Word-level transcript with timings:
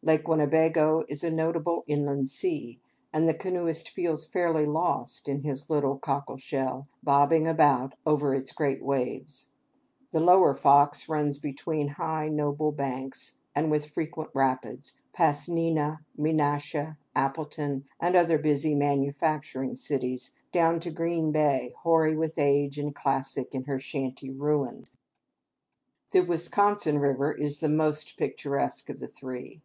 Lake 0.00 0.26
Winnebago 0.26 1.04
is 1.10 1.22
a 1.22 1.30
notable 1.30 1.84
inland 1.86 2.30
sea, 2.30 2.80
and 3.12 3.28
the 3.28 3.34
canoeist 3.34 3.90
feels 3.90 4.24
fairly 4.24 4.64
lost, 4.64 5.28
in 5.28 5.42
his 5.42 5.68
little 5.68 5.98
cockle 5.98 6.38
shell, 6.38 6.88
bobbing 7.02 7.46
about 7.46 7.94
over 8.06 8.32
its 8.34 8.50
great 8.50 8.82
waves. 8.82 9.52
The 10.10 10.20
lower 10.20 10.54
Fox 10.54 11.06
runs 11.06 11.36
between 11.36 11.88
high, 11.88 12.30
noble 12.30 12.72
banks, 12.72 13.36
and 13.54 13.70
with 13.70 13.90
frequent 13.90 14.30
rapids, 14.34 14.94
past 15.12 15.50
Neenah, 15.50 15.98
Menasha, 16.18 16.96
Appleton, 17.14 17.84
and 18.00 18.16
other 18.16 18.38
busy 18.38 18.74
manufacturing 18.74 19.74
cities, 19.74 20.30
down 20.50 20.80
to 20.80 20.90
Green 20.90 21.30
Bay, 21.30 21.74
hoary 21.82 22.16
with 22.16 22.38
age 22.38 22.78
and 22.78 22.94
classic 22.94 23.54
in 23.54 23.64
her 23.64 23.78
shanty 23.78 24.30
ruins. 24.30 24.96
The 26.12 26.20
Wisconsin 26.22 27.00
River 27.00 27.32
is 27.32 27.60
the 27.60 27.68
most 27.68 28.16
picturesque 28.16 28.88
of 28.88 28.98
the 28.98 29.08
three. 29.08 29.60